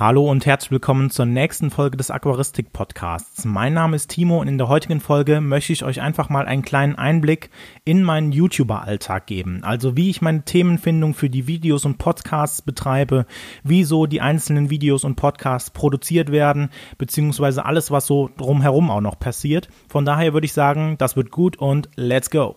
[0.00, 3.44] Hallo und herzlich willkommen zur nächsten Folge des Aquaristik Podcasts.
[3.44, 6.62] Mein Name ist Timo und in der heutigen Folge möchte ich euch einfach mal einen
[6.62, 7.50] kleinen Einblick
[7.84, 9.62] in meinen YouTuber Alltag geben.
[9.62, 13.26] Also wie ich meine Themenfindung für die Videos und Podcasts betreibe,
[13.62, 19.18] wieso die einzelnen Videos und Podcasts produziert werden, beziehungsweise alles, was so drumherum auch noch
[19.18, 19.68] passiert.
[19.90, 22.56] Von daher würde ich sagen, das wird gut und let's go.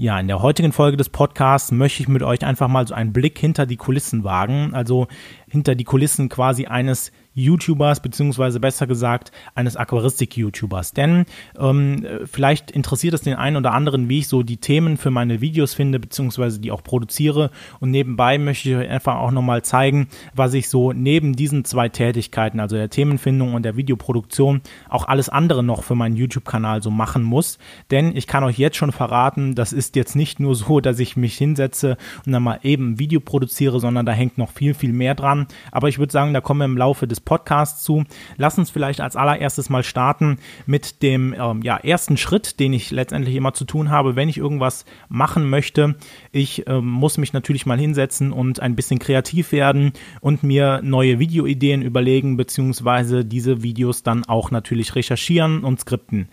[0.00, 3.12] Ja, in der heutigen Folge des Podcasts möchte ich mit euch einfach mal so einen
[3.12, 5.08] Blick hinter die Kulissen wagen, also
[5.48, 10.92] hinter die Kulissen quasi eines YouTubers, beziehungsweise besser gesagt eines Aquaristik-YouTubers.
[10.92, 11.24] Denn
[11.58, 15.40] ähm, vielleicht interessiert es den einen oder anderen, wie ich so die Themen für meine
[15.40, 17.50] Videos finde, beziehungsweise die auch produziere.
[17.80, 21.88] Und nebenbei möchte ich euch einfach auch nochmal zeigen, was ich so neben diesen zwei
[21.88, 26.90] Tätigkeiten, also der Themenfindung und der Videoproduktion, auch alles andere noch für meinen YouTube-Kanal so
[26.90, 27.58] machen muss.
[27.90, 31.16] Denn ich kann euch jetzt schon verraten, das ist jetzt nicht nur so, dass ich
[31.16, 31.96] mich hinsetze
[32.26, 35.46] und dann mal eben ein Video produziere, sondern da hängt noch viel, viel mehr dran.
[35.70, 38.04] Aber ich würde sagen, da kommen wir im Laufe des Podcast zu.
[38.38, 42.90] Lass uns vielleicht als allererstes mal starten mit dem ähm, ja, ersten Schritt, den ich
[42.90, 45.96] letztendlich immer zu tun habe, wenn ich irgendwas machen möchte.
[46.32, 51.18] Ich ähm, muss mich natürlich mal hinsetzen und ein bisschen kreativ werden und mir neue
[51.18, 56.28] Videoideen überlegen, beziehungsweise diese Videos dann auch natürlich recherchieren und skripten.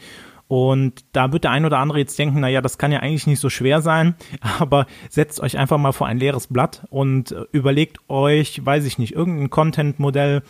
[0.48, 3.40] Und da wird der ein oder andere jetzt denken, naja, das kann ja eigentlich nicht
[3.40, 4.16] so schwer sein,
[4.60, 8.98] aber setzt euch einfach mal vor ein leeres Blatt und äh, überlegt euch, weiß ich
[8.98, 10.44] nicht, irgendein Content-Modell,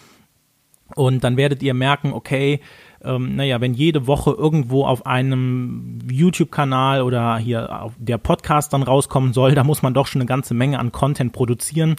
[0.94, 2.59] und dann werdet ihr merken, okay,
[3.03, 8.83] ähm, naja, wenn jede Woche irgendwo auf einem YouTube-Kanal oder hier auf der Podcast dann
[8.83, 11.95] rauskommen soll, da muss man doch schon eine ganze Menge an Content produzieren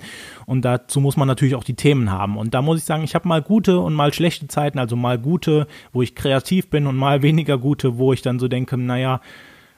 [0.46, 2.36] und dazu muss man natürlich auch die Themen haben.
[2.36, 5.18] Und da muss ich sagen, ich habe mal gute und mal schlechte Zeiten, also mal
[5.18, 9.20] gute, wo ich kreativ bin und mal weniger gute, wo ich dann so denke, naja,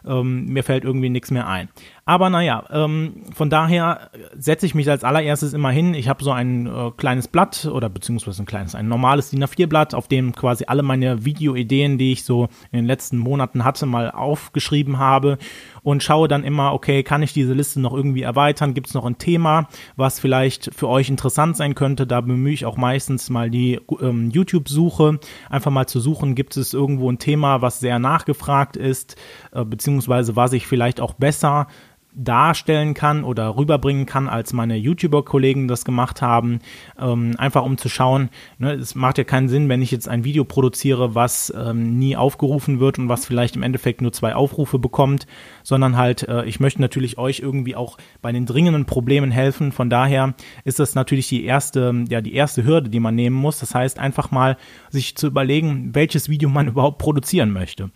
[0.07, 1.69] ähm, mir fällt irgendwie nichts mehr ein.
[2.09, 5.93] Aber naja, ähm, von daher setze ich mich als allererstes immer hin.
[5.93, 9.93] Ich habe so ein äh, kleines Blatt oder beziehungsweise ein kleines, ein normales DIN A4-Blatt,
[9.93, 14.11] auf dem quasi alle meine Videoideen, die ich so in den letzten Monaten hatte, mal
[14.11, 15.37] aufgeschrieben habe
[15.83, 18.73] und schaue dann immer, okay, kann ich diese Liste noch irgendwie erweitern?
[18.73, 22.07] Gibt es noch ein Thema, was vielleicht für euch interessant sein könnte?
[22.07, 25.21] Da bemühe ich auch meistens mal die ähm, YouTube-Suche,
[25.51, 29.17] einfach mal zu suchen, gibt es irgendwo ein Thema, was sehr nachgefragt ist,
[29.53, 31.67] äh, beziehungsweise was ich vielleicht auch besser
[32.15, 36.61] darstellen kann oder rüberbringen kann, als meine YouTuber-Kollegen das gemacht haben.
[36.99, 40.25] Ähm, einfach um zu schauen, ne, es macht ja keinen Sinn, wenn ich jetzt ein
[40.25, 44.79] Video produziere, was ähm, nie aufgerufen wird und was vielleicht im Endeffekt nur zwei Aufrufe
[44.79, 45.27] bekommt,
[45.63, 49.71] sondern halt, äh, ich möchte natürlich euch irgendwie auch bei den dringenden Problemen helfen.
[49.71, 53.61] Von daher ist das natürlich die erste, ja, die erste Hürde, die man nehmen muss.
[53.61, 54.57] Das heißt, einfach mal
[54.91, 57.91] sich zu überlegen, welches Video man überhaupt produzieren möchte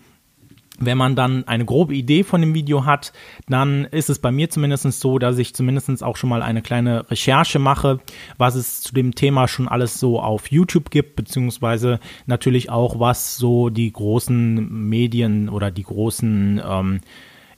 [0.78, 3.12] wenn man dann eine grobe Idee von dem Video hat,
[3.48, 7.10] dann ist es bei mir zumindest so, dass ich zumindest auch schon mal eine kleine
[7.10, 8.00] Recherche mache,
[8.38, 13.36] was es zu dem Thema schon alles so auf YouTube gibt, beziehungsweise natürlich auch, was
[13.36, 17.00] so die großen Medien oder die großen ähm,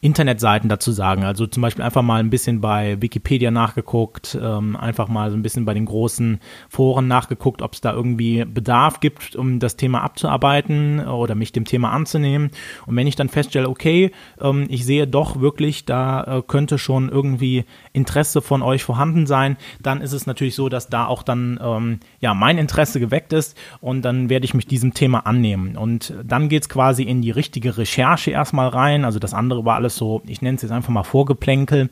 [0.05, 1.25] Internetseiten dazu sagen.
[1.25, 5.41] Also zum Beispiel einfach mal ein bisschen bei Wikipedia nachgeguckt, ähm, einfach mal so ein
[5.41, 10.03] bisschen bei den großen Foren nachgeguckt, ob es da irgendwie Bedarf gibt, um das Thema
[10.03, 12.51] abzuarbeiten oder mich dem Thema anzunehmen.
[12.85, 14.11] Und wenn ich dann feststelle, okay,
[14.43, 17.65] ähm, ich sehe doch wirklich, da äh, könnte schon irgendwie
[17.95, 22.01] Interesse von euch vorhanden sein, dann ist es natürlich so, dass da auch dann ähm,
[22.21, 25.79] ja mein Interesse geweckt ist und dann werde ich mich diesem Thema annehmen.
[25.79, 29.07] Und dann geht es quasi in die richtige Recherche erstmal rein.
[29.07, 31.89] Also das andere war alles alles so, ich nenne es jetzt einfach mal Vorgeplänkel,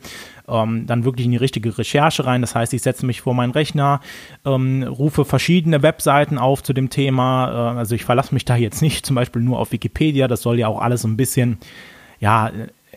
[0.47, 2.41] ähm, dann wirklich in die richtige Recherche rein.
[2.41, 4.01] Das heißt, ich setze mich vor meinen Rechner,
[4.45, 7.73] ähm, rufe verschiedene Webseiten auf zu dem Thema.
[7.73, 10.27] Äh, also ich verlasse mich da jetzt nicht zum Beispiel nur auf Wikipedia.
[10.27, 11.57] Das soll ja auch alles so ein bisschen,
[12.19, 12.51] ja,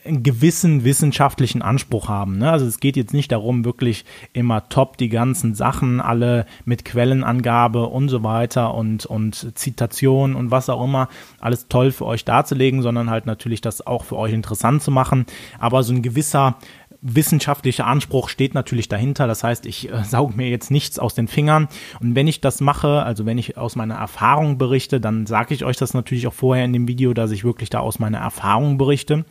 [0.06, 2.38] einen gewissen wissenschaftlichen Anspruch haben.
[2.38, 2.50] Ne?
[2.50, 7.86] Also es geht jetzt nicht darum, wirklich immer top die ganzen Sachen alle mit Quellenangabe
[7.86, 11.08] und so weiter und, und Zitation und was auch immer
[11.40, 15.26] alles toll für euch darzulegen, sondern halt natürlich das auch für euch interessant zu machen.
[15.58, 16.56] Aber so ein gewisser
[17.00, 19.26] wissenschaftlicher Anspruch steht natürlich dahinter.
[19.26, 21.68] Das heißt, ich äh, sauge mir jetzt nichts aus den Fingern.
[22.00, 25.64] Und wenn ich das mache, also wenn ich aus meiner Erfahrung berichte, dann sage ich
[25.64, 28.78] euch das natürlich auch vorher in dem Video, dass ich wirklich da aus meiner Erfahrung
[28.78, 29.24] berichte.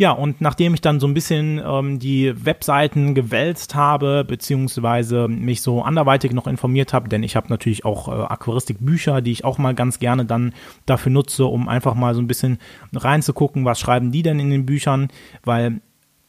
[0.00, 5.60] Ja, und nachdem ich dann so ein bisschen ähm, die Webseiten gewälzt habe, beziehungsweise mich
[5.60, 9.58] so anderweitig noch informiert habe, denn ich habe natürlich auch äh, Aquaristikbücher, die ich auch
[9.58, 10.54] mal ganz gerne dann
[10.86, 12.56] dafür nutze, um einfach mal so ein bisschen
[12.94, 15.08] reinzugucken, was schreiben die denn in den Büchern,
[15.44, 15.82] weil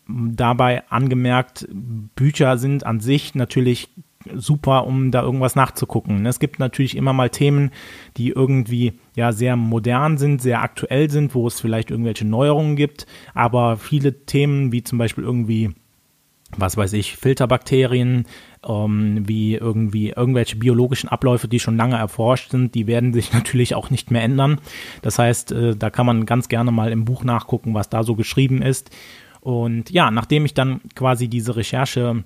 [0.05, 3.87] dabei angemerkt, Bücher sind an sich natürlich
[4.35, 6.25] super, um da irgendwas nachzugucken.
[6.25, 7.71] Es gibt natürlich immer mal Themen,
[8.17, 13.05] die irgendwie ja sehr modern sind, sehr aktuell sind, wo es vielleicht irgendwelche Neuerungen gibt,
[13.33, 15.71] aber viele Themen wie zum Beispiel irgendwie
[16.57, 18.25] was weiß ich, Filterbakterien,
[18.67, 23.75] ähm, wie irgendwie irgendwelche biologischen Abläufe, die schon lange erforscht sind, die werden sich natürlich
[23.75, 24.59] auch nicht mehr ändern.
[25.01, 28.15] Das heißt, äh, da kann man ganz gerne mal im Buch nachgucken, was da so
[28.15, 28.91] geschrieben ist.
[29.39, 32.23] Und ja, nachdem ich dann quasi diese Recherche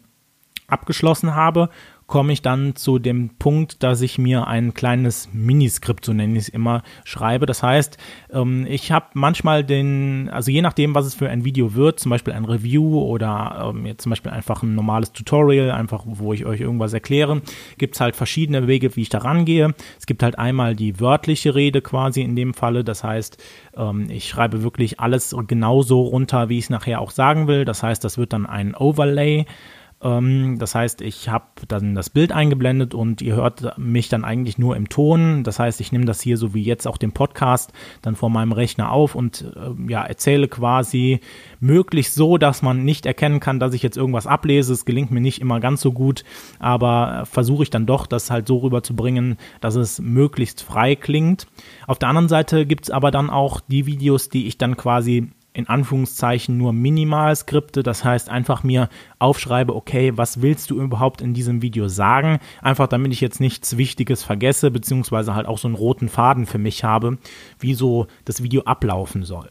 [0.67, 1.69] abgeschlossen habe
[2.07, 6.43] komme ich dann zu dem Punkt, dass ich mir ein kleines Miniskript, so nenne ich
[6.43, 7.47] es immer, schreibe.
[7.47, 7.97] Das heißt,
[8.31, 12.11] ähm, ich habe manchmal den, also je nachdem, was es für ein Video wird, zum
[12.11, 16.45] Beispiel ein Review oder ähm, jetzt zum Beispiel einfach ein normales Tutorial, einfach wo ich
[16.45, 17.41] euch irgendwas erkläre,
[17.79, 19.73] gibt es halt verschiedene Wege, wie ich da rangehe.
[19.97, 22.83] Es gibt halt einmal die wörtliche Rede quasi in dem Falle.
[22.83, 23.43] Das heißt,
[23.77, 27.65] ähm, ich schreibe wirklich alles genauso runter, wie ich es nachher auch sagen will.
[27.65, 29.47] Das heißt, das wird dann ein Overlay
[30.01, 34.75] das heißt, ich habe dann das Bild eingeblendet und ihr hört mich dann eigentlich nur
[34.75, 35.43] im Ton.
[35.43, 38.51] Das heißt, ich nehme das hier so wie jetzt auch den Podcast dann vor meinem
[38.51, 41.21] Rechner auf und äh, ja, erzähle quasi
[41.59, 44.73] möglichst so, dass man nicht erkennen kann, dass ich jetzt irgendwas ablese.
[44.73, 46.23] Es gelingt mir nicht immer ganz so gut,
[46.59, 51.47] aber äh, versuche ich dann doch, das halt so rüberzubringen, dass es möglichst frei klingt.
[51.87, 55.31] Auf der anderen Seite gibt es aber dann auch die Videos, die ich dann quasi
[55.55, 61.33] in Anführungszeichen nur Minimalskripte, das heißt einfach mir aufschreibe, okay, was willst du überhaupt in
[61.33, 65.75] diesem Video sagen, einfach damit ich jetzt nichts Wichtiges vergesse, beziehungsweise halt auch so einen
[65.75, 67.17] roten Faden für mich habe,
[67.57, 69.49] wie so das Video ablaufen soll.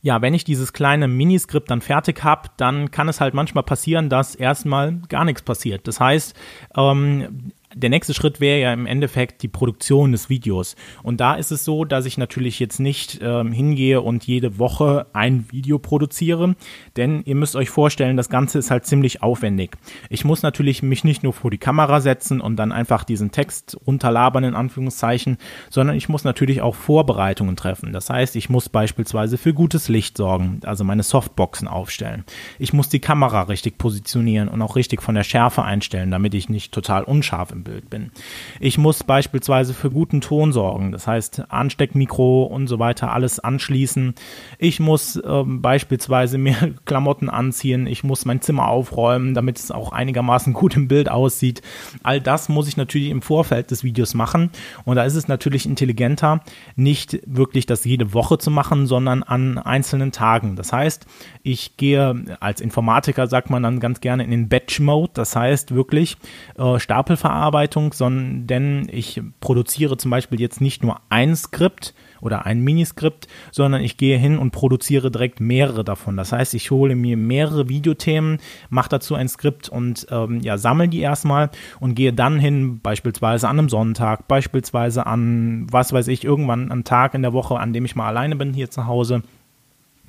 [0.00, 4.08] Ja, wenn ich dieses kleine Miniskript dann fertig habe, dann kann es halt manchmal passieren,
[4.08, 5.86] dass erstmal gar nichts passiert.
[5.88, 6.34] Das heißt,
[6.76, 10.76] ähm, der nächste Schritt wäre ja im Endeffekt die Produktion des Videos.
[11.02, 15.06] Und da ist es so, dass ich natürlich jetzt nicht ähm, hingehe und jede Woche
[15.12, 16.56] ein Video produziere,
[16.96, 19.76] denn ihr müsst euch vorstellen, das Ganze ist halt ziemlich aufwendig.
[20.08, 23.76] Ich muss natürlich mich nicht nur vor die Kamera setzen und dann einfach diesen Text
[23.86, 25.36] runterlabern in Anführungszeichen,
[25.68, 27.92] sondern ich muss natürlich auch Vorbereitungen treffen.
[27.92, 32.24] Das heißt, ich muss beispielsweise für gutes Licht sorgen, also meine Softboxen aufstellen.
[32.58, 36.48] Ich muss die Kamera richtig positionieren und auch richtig von der Schärfe einstellen, damit ich
[36.48, 38.12] nicht total unscharf im Bild bin.
[38.60, 44.14] Ich muss beispielsweise für guten Ton sorgen, das heißt Ansteckmikro und so weiter, alles anschließen.
[44.58, 49.92] Ich muss ähm, beispielsweise mehr Klamotten anziehen, ich muss mein Zimmer aufräumen, damit es auch
[49.92, 51.60] einigermaßen gut im Bild aussieht.
[52.02, 54.50] All das muss ich natürlich im Vorfeld des Videos machen
[54.84, 56.40] und da ist es natürlich intelligenter,
[56.76, 60.54] nicht wirklich das jede Woche zu machen, sondern an einzelnen Tagen.
[60.54, 61.06] Das heißt,
[61.42, 66.16] ich gehe als Informatiker, sagt man dann ganz gerne in den Batch-Mode, das heißt wirklich
[66.56, 72.60] äh, Stapelverarbeitung Bearbeitung, sondern ich produziere zum Beispiel jetzt nicht nur ein Skript oder ein
[72.60, 76.18] Miniskript, sondern ich gehe hin und produziere direkt mehrere davon.
[76.18, 78.38] Das heißt, ich hole mir mehrere Videothemen,
[78.68, 81.50] mache dazu ein Skript und ähm, ja, sammle die erstmal
[81.80, 86.84] und gehe dann hin, beispielsweise an einem Sonntag, beispielsweise an, was weiß ich, irgendwann einen
[86.84, 89.22] Tag in der Woche, an dem ich mal alleine bin hier zu Hause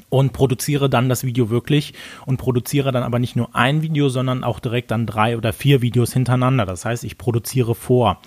[0.09, 1.93] und produziere dann das Video wirklich
[2.25, 5.81] und produziere dann aber nicht nur ein Video, sondern auch direkt dann drei oder vier
[5.81, 6.65] Videos hintereinander.
[6.65, 8.21] Das heißt, ich produziere vor.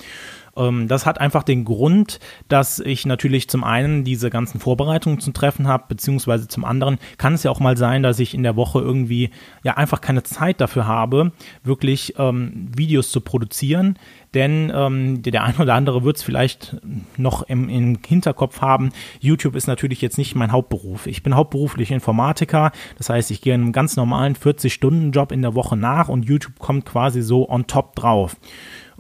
[0.61, 5.33] Ähm, das hat einfach den Grund, dass ich natürlich zum einen diese ganzen Vorbereitungen zu
[5.33, 8.57] treffen habe, beziehungsweise zum anderen kann es ja auch mal sein, dass ich in der
[8.57, 9.31] Woche irgendwie
[9.63, 11.33] ja einfach keine Zeit dafür habe,
[11.65, 13.99] wirklich ähm, Videos zu produzieren.
[14.35, 16.77] Denn ähm, der ein oder andere wird es vielleicht
[17.17, 18.91] noch im, im Hinterkopf haben.
[19.19, 21.07] YouTube ist natürlich jetzt nicht mein Hauptberuf.
[21.07, 22.71] Ich bin hauptberuflich Informatiker.
[22.97, 26.87] Das heißt, ich gehe einem ganz normalen 40-Stunden-Job in der Woche nach und YouTube kommt
[26.87, 28.37] quasi so on top drauf.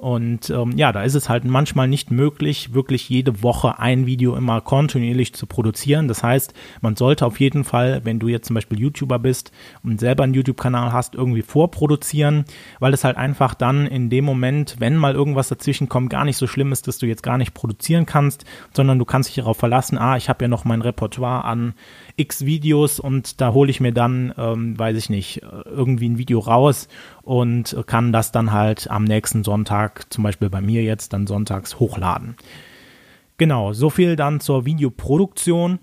[0.00, 4.34] Und ähm, ja, da ist es halt manchmal nicht möglich, wirklich jede Woche ein Video
[4.34, 6.08] immer kontinuierlich zu produzieren.
[6.08, 9.52] Das heißt, man sollte auf jeden Fall, wenn du jetzt zum Beispiel YouTuber bist
[9.84, 12.46] und selber einen YouTube-Kanal hast, irgendwie vorproduzieren,
[12.78, 16.38] weil es halt einfach dann in dem Moment, wenn mal irgendwas dazwischen kommt, gar nicht
[16.38, 19.58] so schlimm ist, dass du jetzt gar nicht produzieren kannst, sondern du kannst dich darauf
[19.58, 21.74] verlassen, ah, ich habe ja noch mein Repertoire an
[22.16, 26.38] x Videos und da hole ich mir dann, ähm, weiß ich nicht, irgendwie ein Video
[26.38, 26.88] raus
[27.22, 31.78] und kann das dann halt am nächsten Sonntag, zum Beispiel bei mir jetzt, dann sonntags
[31.78, 32.36] hochladen.
[33.36, 35.78] Genau, so viel dann zur Videoproduktion.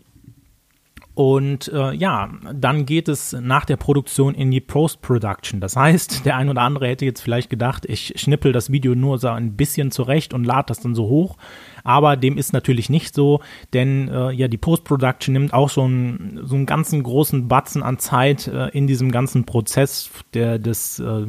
[1.18, 5.60] Und äh, ja, dann geht es nach der Produktion in die Post-Production.
[5.60, 9.18] Das heißt, der ein oder andere hätte jetzt vielleicht gedacht, ich schnippel das Video nur
[9.18, 11.36] so ein bisschen zurecht und lade das dann so hoch.
[11.84, 13.40] Aber dem ist natürlich nicht so,
[13.74, 17.98] denn äh, ja, die Post-Production nimmt auch so einen, so einen ganzen großen Batzen an
[17.98, 21.26] Zeit äh, in diesem ganzen Prozess der, des, äh,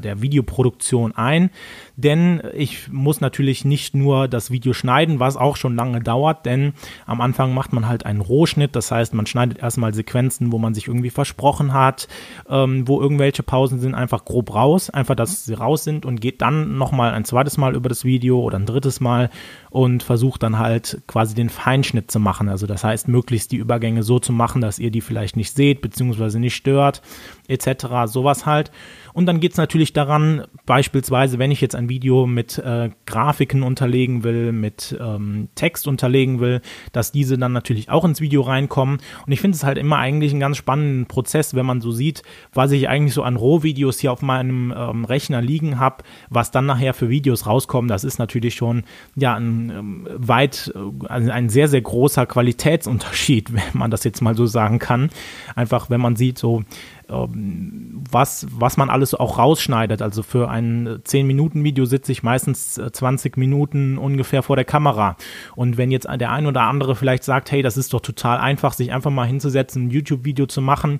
[0.00, 1.50] der Videoproduktion ein.
[1.98, 6.74] Denn ich muss natürlich nicht nur das Video schneiden, was auch schon lange dauert, denn
[7.06, 8.76] am Anfang macht man halt einen Rohschnitt.
[8.76, 12.06] Das heißt, man schneidet erstmal Sequenzen, wo man sich irgendwie versprochen hat,
[12.48, 16.40] ähm, wo irgendwelche Pausen sind, einfach grob raus, einfach, dass sie raus sind und geht
[16.40, 19.28] dann nochmal ein zweites Mal über das Video oder ein drittes Mal
[19.70, 22.48] und versucht dann halt quasi den Feinschnitt zu machen.
[22.48, 25.80] Also das heißt, möglichst die Übergänge so zu machen, dass ihr die vielleicht nicht seht,
[25.80, 27.02] beziehungsweise nicht stört.
[27.48, 27.86] Etc.
[28.06, 28.70] Sowas halt.
[29.14, 33.64] Und dann geht es natürlich daran, beispielsweise, wenn ich jetzt ein Video mit äh, Grafiken
[33.64, 36.60] unterlegen will, mit ähm, Text unterlegen will,
[36.92, 38.98] dass diese dann natürlich auch ins Video reinkommen.
[39.26, 42.22] Und ich finde es halt immer eigentlich einen ganz spannenden Prozess, wenn man so sieht,
[42.52, 46.66] was ich eigentlich so an Rohvideos hier auf meinem ähm, Rechner liegen habe, was dann
[46.66, 47.88] nachher für Videos rauskommen.
[47.88, 48.84] Das ist natürlich schon
[49.16, 50.72] ja ein ähm, weit,
[51.08, 55.10] also ein sehr, sehr großer Qualitätsunterschied, wenn man das jetzt mal so sagen kann.
[55.56, 56.62] Einfach, wenn man sieht, so
[57.08, 60.02] was, was man alles auch rausschneidet.
[60.02, 65.16] Also für ein 10-Minuten-Video sitze ich meistens 20 äh, Minuten ungefähr vor der Kamera.
[65.56, 68.74] Und wenn jetzt der ein oder andere vielleicht sagt, hey, das ist doch total einfach,
[68.74, 70.98] sich einfach mal hinzusetzen, ein YouTube-Video zu machen,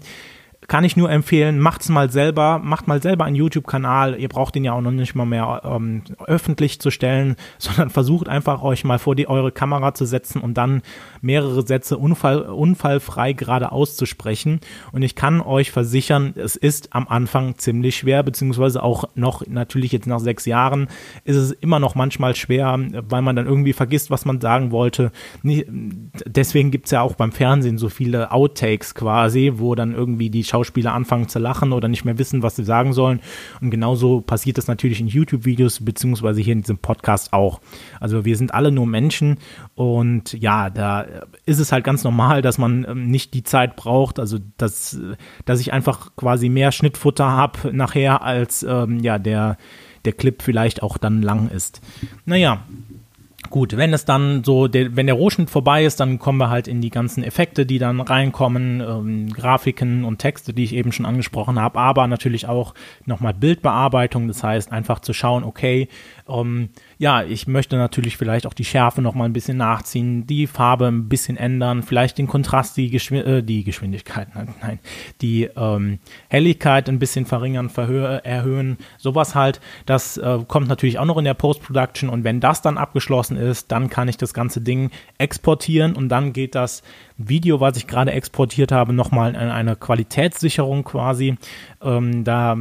[0.66, 4.18] kann ich nur empfehlen, macht's mal selber, macht mal selber einen YouTube-Kanal.
[4.18, 8.28] Ihr braucht den ja auch noch nicht mal mehr ähm, öffentlich zu stellen, sondern versucht
[8.28, 10.82] einfach euch mal vor die eure Kamera zu setzen und dann
[11.20, 14.60] mehrere Sätze unfall, unfallfrei gerade auszusprechen.
[14.90, 19.92] Und ich kann euch versichern, es ist am Anfang ziemlich schwer, beziehungsweise auch noch natürlich
[19.92, 20.88] jetzt nach sechs Jahren
[21.24, 25.12] ist es immer noch manchmal schwer, weil man dann irgendwie vergisst, was man sagen wollte.
[25.44, 30.94] Deswegen gibt's ja auch beim Fernsehen so viele Outtakes quasi, wo dann irgendwie die Schauspieler
[30.94, 33.20] anfangen zu lachen oder nicht mehr wissen, was sie sagen sollen.
[33.60, 37.60] Und genauso passiert das natürlich in YouTube-Videos, beziehungsweise hier in diesem Podcast auch.
[38.00, 39.38] Also wir sind alle nur Menschen
[39.74, 41.06] und ja, da
[41.46, 44.98] ist es halt ganz normal, dass man ähm, nicht die Zeit braucht, also dass,
[45.44, 49.56] dass ich einfach quasi mehr Schnittfutter habe nachher, als ähm, ja, der,
[50.04, 51.80] der Clip vielleicht auch dann lang ist.
[52.24, 52.62] Naja,
[53.50, 56.68] Gut, wenn es dann so, der, wenn der Rohschnitt vorbei ist, dann kommen wir halt
[56.68, 61.06] in die ganzen Effekte, die dann reinkommen, ähm, Grafiken und Texte, die ich eben schon
[61.06, 62.74] angesprochen habe, aber natürlich auch
[63.06, 65.88] nochmal Bildbearbeitung, das heißt einfach zu schauen, okay,
[66.28, 70.48] ähm, ja, ich möchte natürlich vielleicht auch die Schärfe noch mal ein bisschen nachziehen, die
[70.48, 74.78] Farbe ein bisschen ändern, vielleicht den Kontrast, die, Geschw äh, die Geschwindigkeit, nein, nein
[75.20, 79.60] die ähm, Helligkeit ein bisschen verringern, erhöhen, sowas halt.
[79.86, 83.70] Das äh, kommt natürlich auch noch in der Post-Production und wenn das dann abgeschlossen ist,
[83.70, 86.82] dann kann ich das ganze Ding exportieren und dann geht das
[87.18, 91.36] Video, was ich gerade exportiert habe, nochmal in eine Qualitätssicherung quasi.
[91.82, 92.56] Ähm, da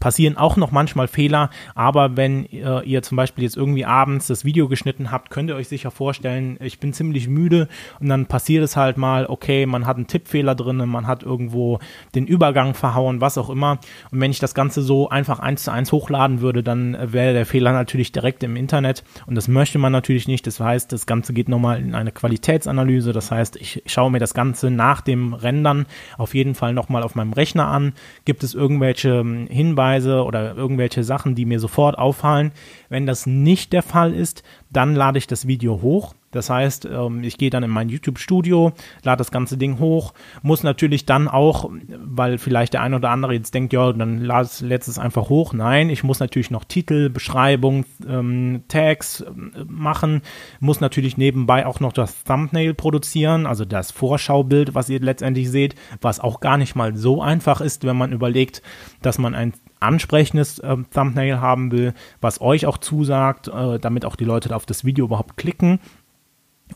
[0.00, 4.44] passieren auch noch manchmal Fehler, aber wenn äh, ihr zum Beispiel jetzt irgendwie abends das
[4.46, 7.68] Video geschnitten habt, könnt ihr euch sicher vorstellen, ich bin ziemlich müde
[8.00, 11.78] und dann passiert es halt mal, okay, man hat einen Tippfehler drin, man hat irgendwo
[12.14, 13.78] den Übergang verhauen, was auch immer.
[14.10, 17.46] Und wenn ich das Ganze so einfach eins zu eins hochladen würde, dann wäre der
[17.46, 20.46] Fehler natürlich direkt im Internet und das möchte man natürlich nicht.
[20.46, 23.12] Das heißt, das Ganze geht nochmal in eine Qualitätsanalyse.
[23.12, 25.86] Das heißt, ich ich schaue mir das Ganze nach dem Rendern
[26.18, 27.94] auf jeden Fall nochmal auf meinem Rechner an.
[28.24, 32.52] Gibt es irgendwelche hm, Hinweise oder irgendwelche Sachen, die mir sofort auffallen?
[32.88, 37.22] Wenn das nicht der Fall ist, dann lade ich das Video hoch das heißt, ähm,
[37.22, 38.72] ich gehe dann in mein YouTube-Studio,
[39.04, 41.70] lade das ganze Ding hoch, muss natürlich dann auch,
[42.04, 45.52] weil vielleicht der ein oder andere jetzt denkt, ja, dann lädt es einfach hoch.
[45.52, 49.30] Nein, ich muss natürlich noch Titel, Beschreibung, ähm, Tags äh,
[49.66, 50.22] machen,
[50.58, 55.74] muss natürlich nebenbei auch noch das Thumbnail produzieren, also das Vorschaubild, was ihr letztendlich seht,
[56.00, 58.62] was auch gar nicht mal so einfach ist, wenn man überlegt,
[59.02, 60.62] dass man ein ansprechendes
[60.94, 65.06] Thumbnail haben will, was euch auch zusagt, äh, damit auch die Leute auf das Video
[65.06, 65.80] überhaupt klicken.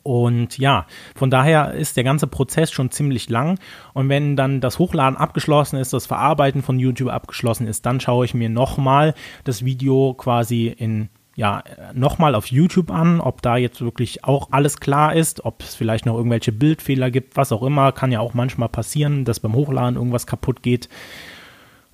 [0.02, 3.58] Und ja, von daher ist der ganze Prozess schon ziemlich lang.
[3.94, 8.24] Und wenn dann das Hochladen abgeschlossen ist, das Verarbeiten von YouTube abgeschlossen ist, dann schaue
[8.24, 11.62] ich mir nochmal das Video quasi in ja,
[11.92, 16.06] nochmal auf YouTube an, ob da jetzt wirklich auch alles klar ist, ob es vielleicht
[16.06, 19.96] noch irgendwelche Bildfehler gibt, was auch immer, kann ja auch manchmal passieren, dass beim Hochladen
[19.96, 20.88] irgendwas kaputt geht.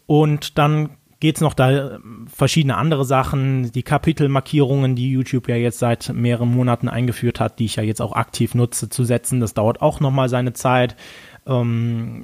[0.07, 0.91] Und dann
[1.23, 6.13] geht es noch da äh, verschiedene andere Sachen, die Kapitelmarkierungen, die YouTube ja jetzt seit
[6.13, 9.39] mehreren Monaten eingeführt hat, die ich ja jetzt auch aktiv nutze, zu setzen.
[9.39, 10.97] Das dauert auch nochmal seine Zeit.
[11.47, 12.23] Ähm,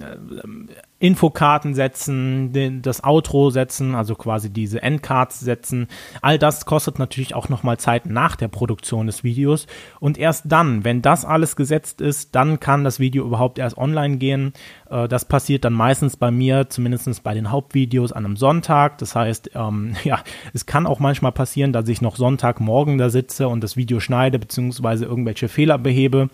[1.01, 5.87] Infokarten setzen, den, das Outro setzen, also quasi diese Endcards setzen.
[6.23, 9.69] All das kostet natürlich auch nochmal Zeit nach der Produktion des Videos.
[10.01, 14.17] Und erst dann, wenn das alles gesetzt ist, dann kann das Video überhaupt erst online
[14.17, 14.53] gehen.
[14.91, 18.99] Äh, das passiert dann meistens bei mir, zumindest bei den Hauptvideos an einem Sonntag.
[18.99, 20.19] Das heißt, ähm, ja,
[20.53, 24.41] es kann auch manchmal passieren, dass ich noch Sonntagmorgen da sitze und das Video schneide,
[24.41, 26.29] beziehungsweise irgendwelche Fehler behebe.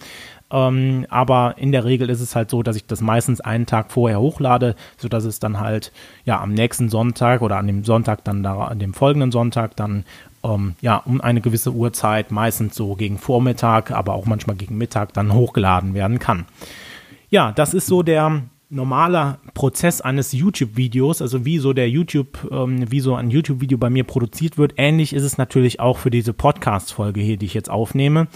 [0.51, 3.91] Ähm, aber in der Regel ist es halt so, dass ich das meistens einen Tag
[3.91, 5.93] vorher hochlade, sodass es dann halt
[6.25, 10.05] ja am nächsten Sonntag oder an dem Sonntag dann da, an dem folgenden Sonntag dann
[10.45, 15.13] ähm, ja um eine gewisse Uhrzeit, meistens so gegen Vormittag, aber auch manchmal gegen Mittag
[15.15, 16.45] dann hochgeladen werden kann.
[17.31, 22.91] Ja, das ist so der normaler Prozess eines YouTube-Videos, also wie so der YouTube, ähm,
[22.91, 24.75] wie so ein YouTube-Video bei mir produziert wird.
[24.77, 28.27] Ähnlich ist es natürlich auch für diese Podcast-Folge hier, die ich jetzt aufnehme.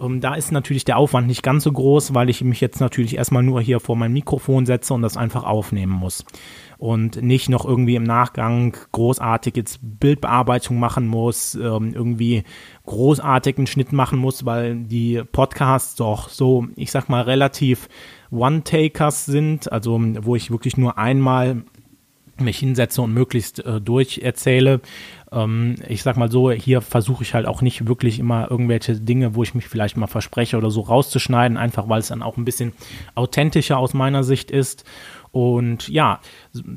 [0.00, 3.16] Ähm, da ist natürlich der Aufwand nicht ganz so groß, weil ich mich jetzt natürlich
[3.16, 6.24] erstmal nur hier vor mein Mikrofon setze und das einfach aufnehmen muss.
[6.78, 12.44] Und nicht noch irgendwie im Nachgang großartig jetzt Bildbearbeitung machen muss, ähm, irgendwie
[12.86, 17.88] großartigen Schnitt machen muss, weil die Podcasts doch so, ich sag mal, relativ
[18.30, 21.64] One-Takers sind, also wo ich wirklich nur einmal
[22.40, 24.80] mich hinsetze und möglichst äh, durcherzähle.
[25.32, 29.34] Ähm, ich sag mal so, hier versuche ich halt auch nicht wirklich immer irgendwelche Dinge,
[29.34, 32.44] wo ich mich vielleicht mal verspreche oder so rauszuschneiden, einfach weil es dann auch ein
[32.44, 32.72] bisschen
[33.14, 34.84] authentischer aus meiner Sicht ist.
[35.30, 36.20] Und ja,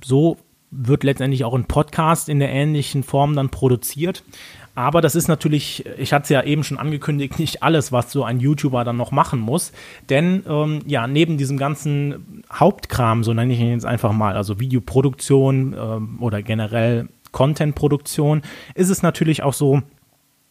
[0.03, 0.37] so
[0.71, 4.23] wird letztendlich auch ein Podcast in der ähnlichen Form dann produziert.
[4.75, 8.23] Aber das ist natürlich, ich hatte es ja eben schon angekündigt, nicht alles, was so
[8.23, 9.71] ein YouTuber dann noch machen muss.
[10.09, 14.59] Denn ähm, ja, neben diesem ganzen Hauptkram, so nenne ich ihn jetzt einfach mal, also
[14.59, 18.41] Videoproduktion ähm, oder generell Contentproduktion,
[18.75, 19.81] ist es natürlich auch so,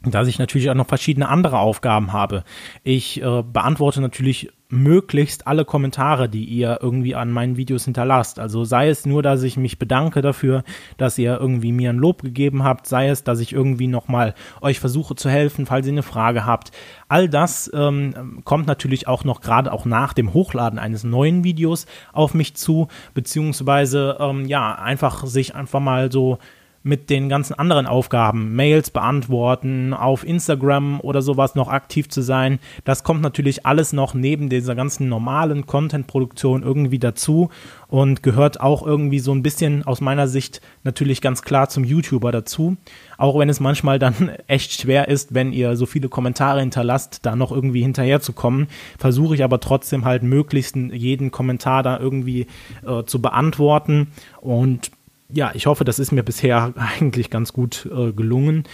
[0.02, 2.45] dass ich natürlich auch noch verschiedene andere Aufgaben habe.
[2.83, 8.38] Ich äh, beantworte natürlich möglichst alle Kommentare, die ihr irgendwie an meinen Videos hinterlasst.
[8.38, 10.62] Also sei es nur, dass ich mich bedanke dafür,
[10.97, 14.78] dass ihr irgendwie mir ein Lob gegeben habt, sei es, dass ich irgendwie nochmal euch
[14.78, 16.71] versuche zu helfen, falls ihr eine Frage habt.
[17.09, 21.87] All das ähm, kommt natürlich auch noch gerade auch nach dem Hochladen eines neuen Videos
[22.12, 26.38] auf mich zu, beziehungsweise ähm, ja, einfach sich einfach mal so
[26.82, 32.58] mit den ganzen anderen Aufgaben, Mails beantworten, auf Instagram oder sowas noch aktiv zu sein,
[32.84, 37.50] das kommt natürlich alles noch neben dieser ganzen normalen Content-Produktion irgendwie dazu
[37.88, 42.32] und gehört auch irgendwie so ein bisschen aus meiner Sicht natürlich ganz klar zum YouTuber
[42.32, 42.76] dazu.
[43.18, 47.37] Auch wenn es manchmal dann echt schwer ist, wenn ihr so viele Kommentare hinterlasst, da
[47.37, 48.68] noch irgendwie hinterherzukommen,
[48.99, 52.46] versuche ich aber trotzdem halt möglichst jeden Kommentar da irgendwie
[52.87, 54.08] äh, zu beantworten
[54.40, 54.92] und
[55.32, 58.64] ja, ich hoffe, das ist mir bisher eigentlich ganz gut äh, gelungen.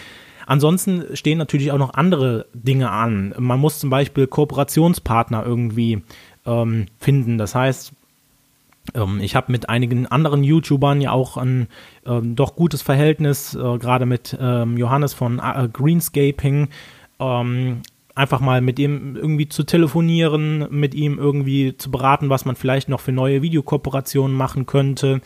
[0.47, 3.35] Ansonsten stehen natürlich auch noch andere Dinge an.
[3.37, 6.03] Man muss zum Beispiel Kooperationspartner irgendwie
[6.47, 7.37] ähm, finden.
[7.37, 7.93] Das heißt,
[8.95, 11.67] ähm, ich habe mit einigen anderen YouTubern ja auch ein
[12.07, 16.69] ähm, doch gutes Verhältnis, äh, gerade mit ähm, Johannes von äh, Greenscaping.
[17.19, 17.83] Ähm,
[18.15, 22.89] einfach mal mit ihm irgendwie zu telefonieren, mit ihm irgendwie zu beraten, was man vielleicht
[22.89, 25.21] noch für neue Videokooperationen machen könnte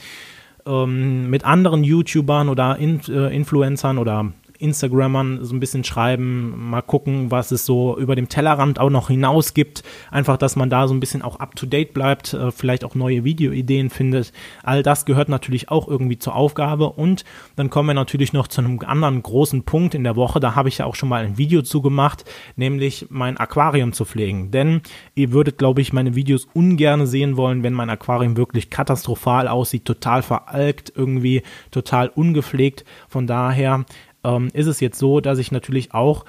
[0.66, 6.83] ähm, mit anderen YouTubern oder In äh, Influencern oder Instagrammern so ein bisschen schreiben, mal
[6.83, 9.83] gucken, was es so über dem Tellerrand auch noch hinaus gibt.
[10.11, 12.94] Einfach, dass man da so ein bisschen auch up to date bleibt, äh, vielleicht auch
[12.94, 14.33] neue Videoideen findet.
[14.62, 16.90] All das gehört natürlich auch irgendwie zur Aufgabe.
[16.90, 17.25] Und
[17.57, 20.40] dann kommen wir natürlich noch zu einem anderen großen Punkt in der Woche.
[20.40, 22.25] Da habe ich ja auch schon mal ein Video zu gemacht,
[22.57, 24.51] nämlich mein Aquarium zu pflegen.
[24.51, 24.83] Denn
[25.14, 29.85] ihr würdet, glaube ich, meine Videos ungern sehen wollen, wenn mein Aquarium wirklich katastrophal aussieht,
[29.85, 32.85] total veralkt, irgendwie total ungepflegt.
[33.09, 33.85] Von daher
[34.25, 36.25] ähm, ist es jetzt so, dass ich natürlich auch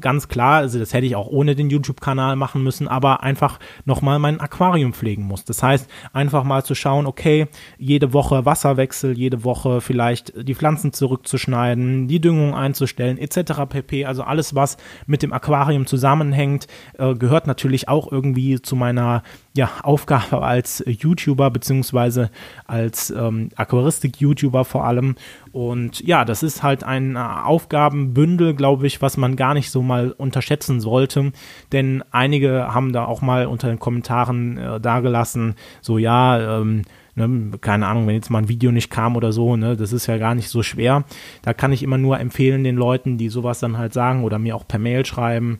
[0.00, 4.18] ganz klar, also das hätte ich auch ohne den YouTube-Kanal machen müssen, aber einfach nochmal
[4.18, 5.44] mein Aquarium pflegen muss.
[5.44, 10.92] Das heißt, einfach mal zu schauen, okay, jede Woche Wasserwechsel, jede Woche vielleicht die Pflanzen
[10.92, 13.66] zurückzuschneiden, die Düngung einzustellen, etc.
[13.68, 14.06] pp.
[14.06, 16.66] Also alles, was mit dem Aquarium zusammenhängt,
[16.98, 19.22] äh, gehört natürlich auch irgendwie zu meiner
[19.56, 22.30] ja, Aufgabe als YouTuber beziehungsweise
[22.66, 25.16] als ähm, Aquaristik-YouTuber vor allem.
[25.50, 29.82] Und ja, das ist halt ein äh, Aufgabenbündel, glaube ich, was man gar nicht so
[29.82, 31.32] mal unterschätzen sollte.
[31.72, 36.82] Denn einige haben da auch mal unter den Kommentaren äh, dargelassen, so ja, ähm,
[37.18, 40.06] Ne, keine Ahnung, wenn jetzt mal ein Video nicht kam oder so, ne, das ist
[40.06, 41.04] ja gar nicht so schwer.
[41.40, 44.54] Da kann ich immer nur empfehlen den Leuten, die sowas dann halt sagen oder mir
[44.54, 45.58] auch per Mail schreiben,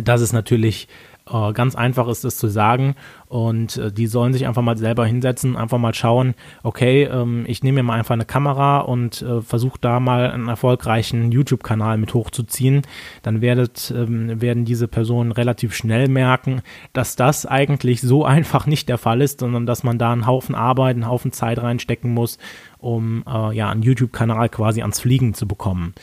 [0.00, 0.86] dass es natürlich
[1.30, 2.94] äh, ganz einfach ist es zu sagen
[3.28, 7.62] und äh, die sollen sich einfach mal selber hinsetzen, einfach mal schauen, okay, ähm, ich
[7.62, 12.14] nehme mir mal einfach eine Kamera und äh, versuche da mal einen erfolgreichen YouTube-Kanal mit
[12.14, 12.82] hochzuziehen.
[13.22, 16.62] Dann werdet, ähm, werden diese Personen relativ schnell merken,
[16.92, 20.54] dass das eigentlich so einfach nicht der Fall ist, sondern dass man da einen Haufen
[20.54, 22.38] Arbeit, einen Haufen Zeit reinstecken muss,
[22.78, 25.94] um äh, ja einen YouTube-Kanal quasi ans Fliegen zu bekommen.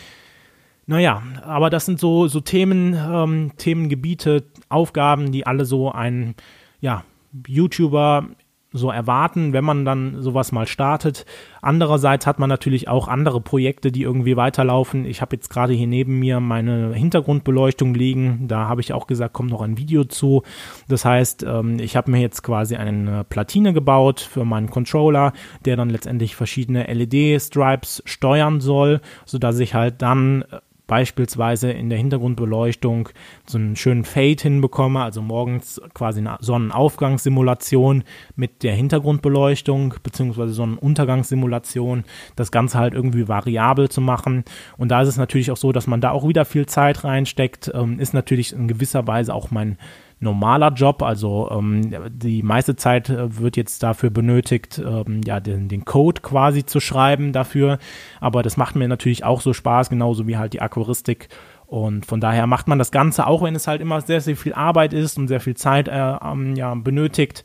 [0.87, 6.35] Naja, aber das sind so, so Themen, ähm, Themengebiete, Aufgaben, die alle so ein,
[6.79, 7.03] ja,
[7.45, 8.29] YouTuber
[8.71, 11.25] so erwarten, wenn man dann sowas mal startet.
[11.61, 15.05] Andererseits hat man natürlich auch andere Projekte, die irgendwie weiterlaufen.
[15.05, 18.47] Ich habe jetzt gerade hier neben mir meine Hintergrundbeleuchtung liegen.
[18.47, 20.43] Da habe ich auch gesagt, kommt noch ein Video zu.
[20.87, 25.33] Das heißt, ähm, ich habe mir jetzt quasi eine Platine gebaut für meinen Controller,
[25.65, 30.43] der dann letztendlich verschiedene LED-Stripes steuern soll, sodass ich halt dann
[30.87, 33.09] beispielsweise in der Hintergrundbeleuchtung
[33.45, 38.03] so einen schönen Fade hinbekomme, also morgens quasi eine Sonnenaufgangssimulation
[38.35, 44.45] mit der Hintergrundbeleuchtung beziehungsweise Sonnenuntergangssimulation, das Ganze halt irgendwie variabel zu machen.
[44.77, 47.69] Und da ist es natürlich auch so, dass man da auch wieder viel Zeit reinsteckt,
[47.73, 49.77] ähm, ist natürlich in gewisser Weise auch mein
[50.19, 51.03] normaler Job.
[51.03, 56.21] Also ähm, die meiste Zeit äh, wird jetzt dafür benötigt, ähm, ja, den, den Code
[56.21, 57.79] quasi zu schreiben dafür.
[58.19, 61.29] Aber das macht mir natürlich auch so Spaß, genauso wie halt die Aquaristik.
[61.67, 64.53] Und von daher macht man das Ganze, auch wenn es halt immer sehr, sehr viel
[64.53, 67.43] Arbeit ist und sehr viel Zeit äh, ähm, ja, benötigt,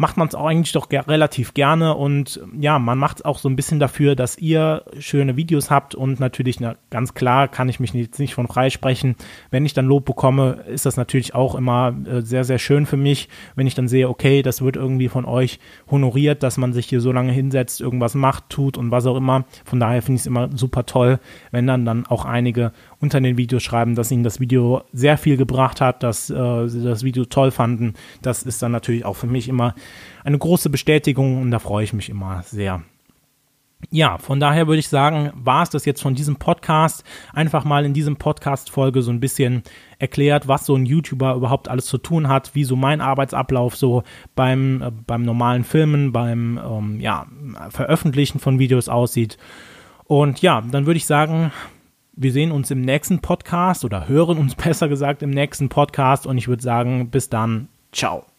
[0.00, 3.50] macht man es auch eigentlich doch relativ gerne und ja, man macht es auch so
[3.50, 7.80] ein bisschen dafür, dass ihr schöne Videos habt und natürlich na, ganz klar kann ich
[7.80, 9.14] mich jetzt nicht von freisprechen.
[9.50, 12.96] Wenn ich dann Lob bekomme, ist das natürlich auch immer äh, sehr, sehr schön für
[12.96, 15.60] mich, wenn ich dann sehe, okay, das wird irgendwie von euch
[15.90, 19.44] honoriert, dass man sich hier so lange hinsetzt, irgendwas macht, tut und was auch immer.
[19.66, 21.18] Von daher finde ich es immer super toll,
[21.50, 25.36] wenn dann dann auch einige unter den Videos schreiben, dass ihnen das Video sehr viel
[25.36, 27.94] gebracht hat, dass äh, sie das Video toll fanden.
[28.22, 29.74] Das ist dann natürlich auch für mich immer
[30.24, 32.82] eine große Bestätigung und da freue ich mich immer sehr.
[33.90, 37.02] Ja, von daher würde ich sagen, war es das jetzt von diesem Podcast.
[37.32, 39.62] Einfach mal in diesem Podcast-Folge so ein bisschen
[39.98, 44.02] erklärt, was so ein YouTuber überhaupt alles zu tun hat, wie so mein Arbeitsablauf so
[44.36, 47.26] beim, äh, beim normalen Filmen, beim ähm, ja,
[47.70, 49.38] Veröffentlichen von Videos aussieht.
[50.04, 51.50] Und ja, dann würde ich sagen,
[52.22, 56.36] wir sehen uns im nächsten Podcast oder hören uns besser gesagt im nächsten Podcast und
[56.36, 58.29] ich würde sagen, bis dann, ciao.